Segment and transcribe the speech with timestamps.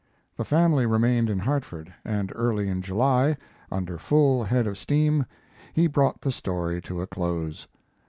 [0.35, 3.37] The family remained in Hartford, and early in July,
[3.71, 5.27] under full head of steam,
[5.73, 7.67] he brought the story to a close.